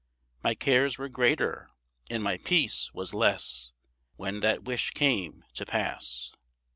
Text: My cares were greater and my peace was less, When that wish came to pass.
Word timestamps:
My 0.43 0.55
cares 0.55 0.97
were 0.97 1.09
greater 1.09 1.69
and 2.09 2.23
my 2.23 2.37
peace 2.37 2.91
was 2.91 3.13
less, 3.13 3.71
When 4.15 4.39
that 4.39 4.63
wish 4.63 4.89
came 4.95 5.43
to 5.53 5.63
pass. 5.63 6.31